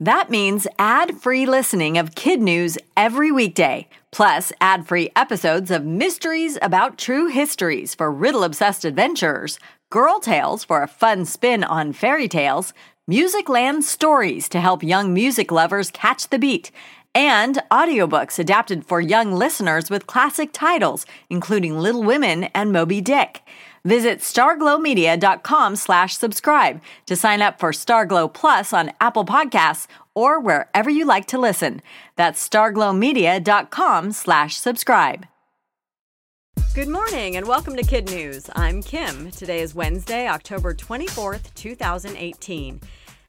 That 0.00 0.28
means 0.28 0.66
ad 0.78 1.16
free 1.16 1.46
listening 1.46 1.96
of 1.96 2.14
kid 2.14 2.42
news 2.42 2.76
every 2.98 3.32
weekday, 3.32 3.88
plus 4.12 4.52
ad 4.60 4.86
free 4.86 5.08
episodes 5.16 5.70
of 5.70 5.86
mysteries 5.86 6.58
about 6.60 6.98
true 6.98 7.28
histories 7.28 7.94
for 7.94 8.12
riddle 8.12 8.44
obsessed 8.44 8.84
adventurers, 8.84 9.58
girl 9.88 10.20
tales 10.20 10.64
for 10.64 10.82
a 10.82 10.86
fun 10.86 11.24
spin 11.24 11.64
on 11.64 11.94
fairy 11.94 12.28
tales, 12.28 12.74
Musicland 13.10 13.84
stories 13.84 14.50
to 14.50 14.60
help 14.60 14.82
young 14.82 15.14
music 15.14 15.50
lovers 15.50 15.90
catch 15.90 16.28
the 16.28 16.38
beat, 16.38 16.70
and 17.14 17.62
audiobooks 17.70 18.38
adapted 18.38 18.84
for 18.84 19.00
young 19.00 19.32
listeners 19.32 19.88
with 19.88 20.06
classic 20.06 20.50
titles, 20.52 21.06
including 21.30 21.78
Little 21.78 22.02
Women 22.02 22.44
and 22.54 22.70
Moby 22.70 23.00
Dick. 23.00 23.40
Visit 23.86 24.18
starglowmedia.com 24.18 25.76
slash 25.76 26.16
subscribe 26.16 26.80
to 27.06 27.14
sign 27.14 27.40
up 27.40 27.60
for 27.60 27.70
Starglow 27.70 28.34
Plus 28.34 28.72
on 28.72 28.90
Apple 29.00 29.24
Podcasts 29.24 29.86
or 30.12 30.40
wherever 30.40 30.90
you 30.90 31.04
like 31.04 31.26
to 31.26 31.38
listen. 31.38 31.80
That's 32.16 32.48
starglowmedia.com 32.48 34.10
slash 34.10 34.56
subscribe. 34.56 35.26
Good 36.74 36.88
morning 36.88 37.36
and 37.36 37.46
welcome 37.46 37.76
to 37.76 37.84
Kid 37.84 38.10
News. 38.10 38.50
I'm 38.56 38.82
Kim. 38.82 39.30
Today 39.30 39.60
is 39.60 39.72
Wednesday, 39.72 40.26
October 40.26 40.74
24th, 40.74 41.54
2018. 41.54 42.80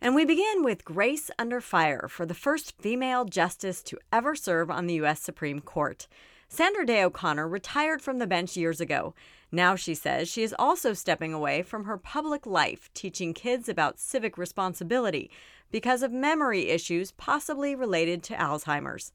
And 0.02 0.16
we 0.16 0.26
begin 0.26 0.64
with 0.64 0.84
Grace 0.84 1.30
under 1.38 1.62
fire 1.62 2.08
for 2.10 2.26
the 2.26 2.34
first 2.34 2.74
female 2.80 3.26
justice 3.26 3.84
to 3.84 4.00
ever 4.12 4.34
serve 4.34 4.72
on 4.72 4.88
the 4.88 4.96
U.S. 4.96 5.22
Supreme 5.22 5.60
Court. 5.60 6.08
Sandra 6.50 6.86
Day 6.86 7.04
O'Connor 7.04 7.48
retired 7.48 8.02
from 8.02 8.20
the 8.20 8.26
bench 8.26 8.56
years 8.56 8.80
ago. 8.80 9.14
Now 9.52 9.76
she 9.76 9.94
says 9.94 10.30
she 10.30 10.44
is 10.44 10.56
also 10.58 10.94
stepping 10.94 11.34
away 11.34 11.62
from 11.62 11.84
her 11.84 11.98
public 11.98 12.46
life, 12.46 12.90
teaching 12.94 13.34
kids 13.34 13.68
about 13.68 14.00
civic 14.00 14.38
responsibility 14.38 15.30
because 15.72 16.02
of 16.02 16.14
memory 16.14 16.70
issues 16.70 17.12
possibly 17.12 17.76
related 17.76 18.24
to 18.24 18.36
Alzheimer's. 18.36 19.12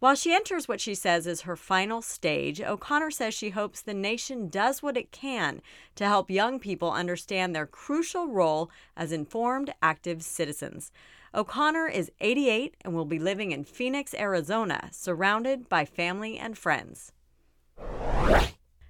While 0.00 0.14
she 0.14 0.32
enters 0.32 0.68
what 0.68 0.80
she 0.80 0.94
says 0.94 1.26
is 1.26 1.40
her 1.40 1.56
final 1.56 2.02
stage, 2.02 2.60
O'Connor 2.60 3.10
says 3.10 3.34
she 3.34 3.50
hopes 3.50 3.80
the 3.80 3.94
nation 3.94 4.48
does 4.48 4.80
what 4.80 4.96
it 4.96 5.10
can 5.10 5.60
to 5.96 6.06
help 6.06 6.30
young 6.30 6.60
people 6.60 6.92
understand 6.92 7.52
their 7.52 7.66
crucial 7.66 8.28
role 8.28 8.70
as 8.96 9.10
informed, 9.10 9.74
active 9.82 10.22
citizens. 10.22 10.92
O'Connor 11.34 11.88
is 11.88 12.12
88 12.20 12.76
and 12.84 12.94
will 12.94 13.06
be 13.06 13.18
living 13.18 13.50
in 13.50 13.64
Phoenix, 13.64 14.14
Arizona, 14.14 14.88
surrounded 14.92 15.68
by 15.68 15.84
family 15.84 16.38
and 16.38 16.56
friends. 16.56 17.10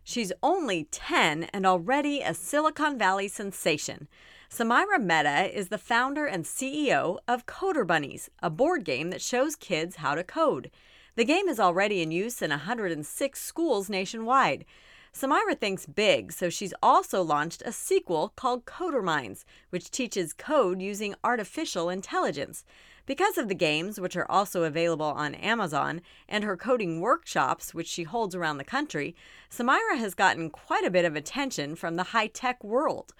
She's 0.05 0.33
only 0.43 0.89
10 0.91 1.45
and 1.55 1.65
already 1.65 2.21
a 2.21 2.35
Silicon 2.35 2.99
Valley 2.99 3.29
sensation. 3.29 4.09
Samira 4.51 5.03
Mehta 5.03 5.55
is 5.55 5.69
the 5.69 5.79
founder 5.79 6.27
and 6.27 6.45
CEO 6.45 7.19
of 7.27 7.47
CoderBunnyz, 7.47 8.29
a 8.43 8.51
board 8.51 8.85
game 8.85 9.09
that 9.11 9.23
shows 9.23 9.57
kids 9.57 9.97
how 9.97 10.15
to 10.15 10.23
code. 10.23 10.71
The 11.19 11.25
game 11.25 11.49
is 11.49 11.59
already 11.59 12.01
in 12.01 12.13
use 12.13 12.43
in 12.43 12.51
106 12.51 13.43
schools 13.43 13.91
nationwide. 13.91 14.65
Samira 15.13 15.59
thinks 15.59 15.85
big, 15.85 16.31
so 16.31 16.49
she's 16.49 16.73
also 16.81 17.23
launched 17.23 17.61
a 17.67 17.73
sequel 17.73 18.33
called 18.37 18.67
CoderMindz, 18.67 19.45
which 19.71 19.91
teaches 19.91 20.33
code 20.33 20.81
using 20.81 21.17
artificial 21.25 21.91
intelligence. 21.91 22.63
Because 23.05 23.37
of 23.37 23.49
the 23.49 23.57
games, 23.57 23.99
which 23.99 24.15
are 24.15 24.31
also 24.31 24.63
available 24.63 25.07
on 25.07 25.35
Amazon, 25.35 26.03
and 26.29 26.45
her 26.45 26.57
coding 26.57 27.01
workshops, 27.01 27.75
which 27.75 27.89
she 27.89 28.05
holds 28.05 28.37
around 28.37 28.59
the 28.59 28.63
country, 28.63 29.17
Samira 29.51 29.99
has 29.99 30.15
gotten 30.15 30.51
quite 30.51 30.85
a 30.85 30.91
bit 30.91 31.05
of 31.05 31.17
attention 31.17 31.75
from 31.75 31.97
the 31.97 32.15
high 32.15 32.29
tech 32.29 32.63
world. 32.63 33.13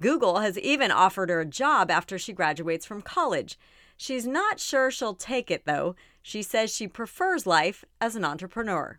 Google 0.00 0.38
has 0.38 0.58
even 0.58 0.90
offered 0.90 1.28
her 1.28 1.42
a 1.42 1.44
job 1.44 1.90
after 1.90 2.18
she 2.18 2.32
graduates 2.32 2.86
from 2.86 3.02
college. 3.02 3.58
She's 4.02 4.26
not 4.26 4.58
sure 4.58 4.90
she'll 4.90 5.14
take 5.14 5.48
it, 5.48 5.64
though. 5.64 5.94
She 6.22 6.42
says 6.42 6.74
she 6.74 6.88
prefers 6.88 7.46
life 7.46 7.84
as 8.00 8.16
an 8.16 8.24
entrepreneur. 8.24 8.98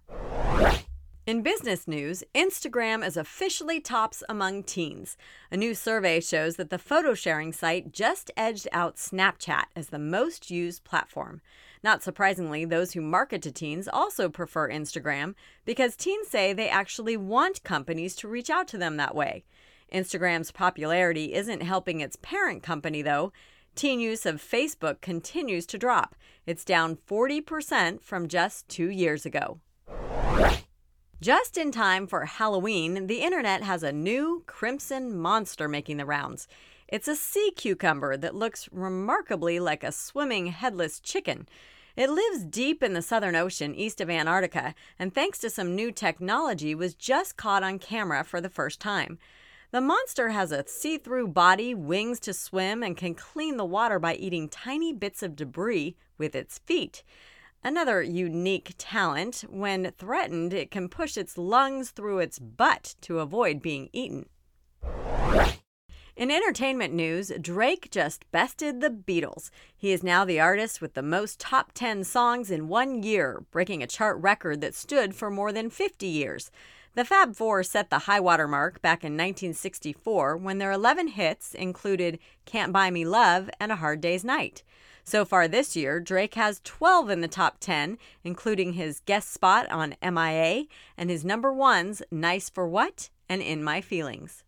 In 1.28 1.42
business 1.42 1.90
news, 1.90 2.24
Instagram 2.34 3.06
is 3.06 3.18
officially 3.18 3.82
tops 3.82 4.24
among 4.30 4.64
teens. 4.64 5.18
A 5.52 5.58
new 5.58 5.76
survey 5.76 6.22
shows 6.22 6.56
that 6.56 6.70
the 6.70 6.78
photo 6.78 7.14
sharing 7.16 7.52
site 7.52 7.92
just 7.92 8.32
edged 8.38 8.70
out 8.72 8.96
Snapchat 8.96 9.66
as 9.76 9.90
the 9.90 10.00
most 10.00 10.50
used 10.50 10.86
platform. 10.86 11.42
Not 11.84 12.02
surprisingly, 12.02 12.64
those 12.64 12.94
who 12.94 13.02
market 13.02 13.42
to 13.42 13.52
teens 13.52 13.90
also 13.92 14.30
prefer 14.30 14.70
Instagram 14.70 15.36
because 15.66 15.98
teens 15.98 16.30
say 16.30 16.54
they 16.54 16.70
actually 16.70 17.18
want 17.18 17.66
companies 17.66 18.16
to 18.16 18.30
reach 18.30 18.50
out 18.50 18.70
to 18.70 18.78
them 18.78 18.96
that 18.96 19.16
way. 19.16 19.44
Instagram's 19.94 20.52
popularity 20.52 21.34
isn't 21.34 21.62
helping 21.62 22.00
its 22.00 22.16
parent 22.22 22.64
company, 22.64 23.02
though. 23.02 23.34
Teen 23.76 24.00
use 24.00 24.26
of 24.26 24.42
Facebook 24.42 25.02
continues 25.02 25.66
to 25.66 25.78
drop. 25.80 26.16
It's 26.46 26.64
down 26.64 26.98
40% 27.10 28.02
from 28.02 28.28
just 28.28 28.70
two 28.70 28.90
years 28.90 29.26
ago. 29.26 29.60
Just 31.20 31.58
in 31.58 31.72
time 31.72 32.06
for 32.06 32.26
Halloween, 32.26 33.08
the 33.08 33.22
internet 33.22 33.64
has 33.64 33.82
a 33.82 33.92
new 33.92 34.44
crimson 34.46 35.18
monster 35.18 35.68
making 35.68 35.98
the 35.98 36.06
rounds. 36.06 36.48
It's 36.88 37.08
a 37.08 37.16
sea 37.16 37.52
cucumber 37.56 38.16
that 38.18 38.36
looks 38.36 38.70
remarkably 38.72 39.60
like 39.60 39.84
a 39.84 39.92
swimming 39.92 40.48
headless 40.48 41.00
chicken. 41.00 41.48
It 41.96 42.10
lives 42.10 42.44
deep 42.44 42.84
in 42.84 42.94
the 42.94 43.02
Southern 43.02 43.36
Ocean 43.36 43.74
east 43.74 44.02
of 44.02 44.10
Antarctica, 44.10 44.76
and 45.00 45.14
thanks 45.14 45.40
to 45.40 45.50
some 45.50 45.76
new 45.76 45.92
technology, 45.92 46.76
was 46.76 46.94
just 46.94 47.38
caught 47.38 47.64
on 47.64 47.80
camera 47.80 48.24
for 48.24 48.42
the 48.42 48.50
first 48.50 48.80
time. 48.80 49.18
The 49.74 49.82
monster 49.82 50.30
has 50.30 50.52
a 50.52 50.68
see 50.68 51.00
through 51.00 51.30
body, 51.30 51.74
wings 51.74 52.20
to 52.20 52.34
swim, 52.36 52.84
and 52.84 52.96
can 52.96 53.16
clean 53.16 53.58
the 53.58 53.66
water 53.66 53.98
by 53.98 54.14
eating 54.14 54.48
tiny 54.48 54.94
bits 54.94 55.24
of 55.24 55.36
debris 55.36 55.96
with 56.16 56.36
its 56.36 56.60
feet. 56.60 57.04
Another 57.64 58.04
unique 58.04 58.76
talent 58.78 59.44
when 59.50 59.92
threatened, 59.98 60.54
it 60.54 60.70
can 60.70 60.90
push 60.90 61.18
its 61.18 61.40
lungs 61.40 61.90
through 61.90 62.20
its 62.20 62.38
butt 62.38 62.94
to 63.02 63.18
avoid 63.18 63.64
being 63.64 63.90
eaten. 63.94 64.28
In 66.16 66.30
entertainment 66.30 66.94
news, 66.94 67.32
Drake 67.42 67.90
just 67.90 68.30
bested 68.32 68.80
the 68.80 68.92
Beatles. 68.92 69.50
He 69.76 69.92
is 69.92 70.04
now 70.04 70.24
the 70.24 70.40
artist 70.40 70.82
with 70.82 70.94
the 70.94 71.02
most 71.02 71.40
top 71.40 71.72
10 71.74 72.04
songs 72.04 72.52
in 72.52 72.68
one 72.68 73.02
year, 73.02 73.44
breaking 73.50 73.82
a 73.82 73.88
chart 73.88 74.22
record 74.22 74.62
that 74.62 74.76
stood 74.76 75.16
for 75.16 75.32
more 75.32 75.52
than 75.52 75.72
50 75.72 76.06
years. 76.06 76.52
The 76.96 77.06
Fab 77.06 77.36
Four 77.36 77.64
set 77.64 77.90
the 77.90 78.00
high 78.00 78.20
water 78.20 78.48
mark 78.48 78.80
back 78.84 79.04
in 79.04 79.14
1964 79.14 80.38
when 80.38 80.60
their 80.60 80.72
11 80.72 81.08
hits 81.08 81.56
included 81.56 82.20
Can't 82.46 82.72
Buy 82.72 82.92
Me 82.92 83.04
Love 83.04 83.50
and 83.60 83.72
A 83.72 83.78
Hard 83.78 84.00
Day's 84.00 84.24
Night. 84.24 84.62
So 85.04 85.26
far 85.26 85.48
this 85.48 85.76
year, 85.76 86.00
Drake 86.00 86.36
has 86.36 86.62
12 86.64 87.10
in 87.10 87.22
the 87.22 87.28
top 87.28 87.58
10, 87.60 87.98
including 88.24 88.74
his 88.74 89.00
guest 89.00 89.34
spot 89.34 89.68
on 89.72 89.96
MIA 90.04 90.66
and 90.96 91.10
his 91.10 91.26
number 91.26 91.52
ones 91.52 92.04
Nice 92.12 92.48
for 92.48 92.68
What 92.68 93.10
and 93.28 93.42
In 93.42 93.64
My 93.64 93.82
Feelings. 93.82 94.44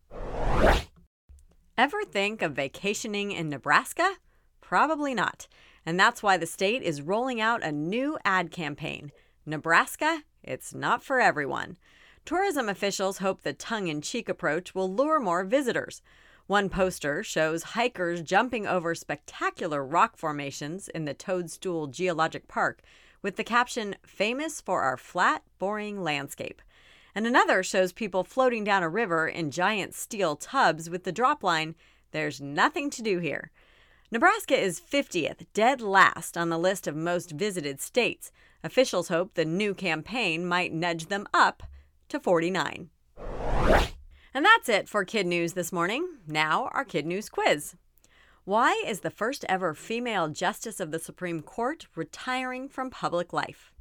Ever 1.76 2.04
think 2.04 2.42
of 2.42 2.52
vacationing 2.52 3.32
in 3.32 3.48
Nebraska? 3.48 4.18
Probably 4.60 5.14
not. 5.14 5.48
And 5.84 5.98
that's 5.98 6.22
why 6.22 6.36
the 6.36 6.46
state 6.46 6.84
is 6.84 7.02
rolling 7.02 7.40
out 7.40 7.64
a 7.64 7.72
new 7.72 8.18
ad 8.24 8.52
campaign 8.52 9.10
Nebraska, 9.44 10.22
it's 10.42 10.74
not 10.74 11.04
for 11.04 11.20
everyone. 11.20 11.76
Tourism 12.26 12.68
officials 12.68 13.18
hope 13.18 13.42
the 13.42 13.52
tongue 13.52 13.86
in 13.86 14.00
cheek 14.00 14.28
approach 14.28 14.74
will 14.74 14.92
lure 14.92 15.20
more 15.20 15.44
visitors. 15.44 16.02
One 16.48 16.68
poster 16.68 17.22
shows 17.22 17.62
hikers 17.62 18.20
jumping 18.20 18.66
over 18.66 18.96
spectacular 18.96 19.84
rock 19.84 20.16
formations 20.16 20.88
in 20.88 21.04
the 21.04 21.14
Toadstool 21.14 21.86
Geologic 21.86 22.48
Park 22.48 22.82
with 23.22 23.36
the 23.36 23.44
caption, 23.44 23.94
Famous 24.04 24.60
for 24.60 24.82
our 24.82 24.96
flat, 24.96 25.44
boring 25.60 26.02
landscape. 26.02 26.60
And 27.14 27.28
another 27.28 27.62
shows 27.62 27.92
people 27.92 28.24
floating 28.24 28.64
down 28.64 28.82
a 28.82 28.88
river 28.88 29.28
in 29.28 29.52
giant 29.52 29.94
steel 29.94 30.34
tubs 30.34 30.90
with 30.90 31.04
the 31.04 31.12
drop 31.12 31.44
line, 31.44 31.76
There's 32.10 32.40
nothing 32.40 32.90
to 32.90 33.02
do 33.02 33.20
here. 33.20 33.52
Nebraska 34.10 34.60
is 34.60 34.80
50th, 34.80 35.46
dead 35.54 35.80
last 35.80 36.36
on 36.36 36.48
the 36.48 36.58
list 36.58 36.88
of 36.88 36.96
most 36.96 37.30
visited 37.30 37.80
states. 37.80 38.32
Officials 38.64 39.06
hope 39.06 39.34
the 39.34 39.44
new 39.44 39.74
campaign 39.74 40.44
might 40.44 40.72
nudge 40.72 41.06
them 41.06 41.28
up 41.32 41.62
to 42.08 42.20
49. 42.20 42.90
And 44.34 44.44
that's 44.44 44.68
it 44.68 44.88
for 44.88 45.04
Kid 45.04 45.26
News 45.26 45.54
this 45.54 45.72
morning. 45.72 46.18
Now, 46.26 46.68
our 46.72 46.84
Kid 46.84 47.06
News 47.06 47.28
quiz. 47.28 47.74
Why 48.44 48.82
is 48.86 49.00
the 49.00 49.10
first 49.10 49.44
ever 49.48 49.74
female 49.74 50.28
justice 50.28 50.78
of 50.78 50.90
the 50.90 50.98
Supreme 50.98 51.42
Court 51.42 51.86
retiring 51.96 52.68
from 52.68 52.90
public 52.90 53.32
life? 53.32 53.72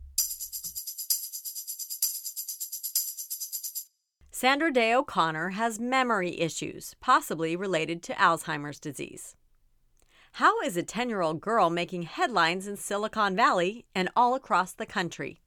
Sandra 4.31 4.71
Day 4.71 4.93
O'Connor 4.93 5.49
has 5.49 5.79
memory 5.79 6.39
issues, 6.39 6.95
possibly 6.99 7.55
related 7.55 8.03
to 8.03 8.13
Alzheimer's 8.13 8.79
disease. 8.79 9.35
How 10.33 10.59
is 10.61 10.75
a 10.75 10.83
10 10.83 11.07
year 11.09 11.21
old 11.21 11.39
girl 11.39 11.69
making 11.69 12.01
headlines 12.01 12.67
in 12.67 12.75
Silicon 12.75 13.35
Valley 13.35 13.85
and 13.95 14.09
all 14.15 14.35
across 14.35 14.73
the 14.73 14.85
country? 14.85 15.41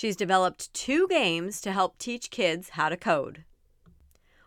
She's 0.00 0.16
developed 0.16 0.72
two 0.72 1.06
games 1.08 1.60
to 1.60 1.72
help 1.72 1.98
teach 1.98 2.30
kids 2.30 2.70
how 2.70 2.88
to 2.88 2.96
code. 2.96 3.44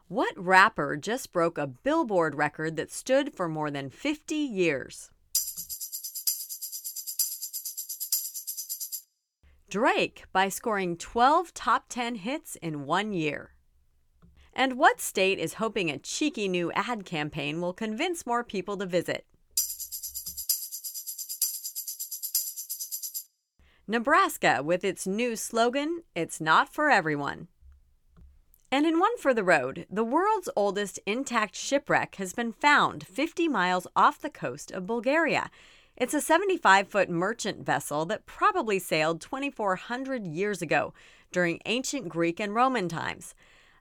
What 0.07 0.33
rapper 0.35 0.97
just 0.97 1.31
broke 1.31 1.59
a 1.59 1.67
Billboard 1.67 2.33
record 2.33 2.75
that 2.77 2.91
stood 2.91 3.35
for 3.35 3.47
more 3.47 3.69
than 3.69 3.91
50 3.91 4.33
years? 4.33 5.11
Drake 9.69 10.23
by 10.33 10.49
scoring 10.49 10.97
12 10.97 11.53
top 11.53 11.85
10 11.87 12.15
hits 12.15 12.55
in 12.55 12.87
one 12.87 13.13
year. 13.13 13.53
And 14.53 14.79
what 14.79 14.99
state 14.99 15.37
is 15.37 15.53
hoping 15.61 15.91
a 15.91 15.99
cheeky 15.99 16.47
new 16.47 16.71
ad 16.71 17.05
campaign 17.05 17.61
will 17.61 17.73
convince 17.73 18.25
more 18.25 18.43
people 18.43 18.75
to 18.77 18.87
visit? 18.87 19.27
Nebraska 23.85 24.61
with 24.63 24.85
its 24.85 25.05
new 25.05 25.35
slogan, 25.35 26.03
It's 26.15 26.39
Not 26.39 26.73
for 26.73 26.89
Everyone. 26.89 27.49
And 28.71 28.85
in 28.85 28.97
one 28.97 29.17
for 29.17 29.33
the 29.33 29.43
road, 29.43 29.85
the 29.89 30.05
world's 30.05 30.47
oldest 30.55 31.01
intact 31.05 31.53
shipwreck 31.53 32.15
has 32.15 32.31
been 32.31 32.53
found 32.53 33.05
50 33.05 33.49
miles 33.49 33.85
off 33.93 34.21
the 34.21 34.29
coast 34.29 34.71
of 34.71 34.87
Bulgaria. 34.87 35.51
It's 35.97 36.13
a 36.13 36.21
75 36.21 36.87
foot 36.87 37.09
merchant 37.09 37.65
vessel 37.65 38.05
that 38.05 38.25
probably 38.25 38.79
sailed 38.79 39.19
2,400 39.19 40.27
years 40.27 40.61
ago 40.61 40.93
during 41.33 41.59
ancient 41.65 42.07
Greek 42.07 42.39
and 42.39 42.55
Roman 42.55 42.87
times. 42.87 43.35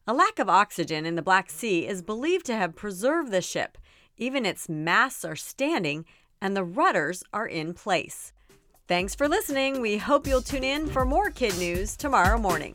A 0.09 0.13
lack 0.13 0.41
of 0.41 0.49
oxygen 0.49 1.07
in 1.07 1.15
the 1.15 1.23
Black 1.23 1.49
Sea 1.49 1.87
is 1.87 2.03
believed 2.03 2.45
to 2.47 2.57
have 2.57 2.75
preserved 2.75 3.31
the 3.31 3.41
ship. 3.41 3.79
Even 4.17 4.45
its 4.45 4.69
masts 4.69 5.25
are 5.25 5.37
standing 5.37 6.05
and 6.41 6.57
the 6.57 6.65
rudders 6.65 7.23
are 7.33 7.47
in 7.47 7.73
place. 7.73 8.33
Thanks 8.93 9.15
for 9.15 9.27
listening. 9.27 9.81
We 9.81 9.97
hope 9.97 10.27
you'll 10.27 10.43
tune 10.43 10.65
in 10.65 10.87
for 10.87 11.07
more 11.07 11.31
kid 11.31 11.57
news 11.57 11.97
tomorrow 11.97 12.37
morning. 12.37 12.75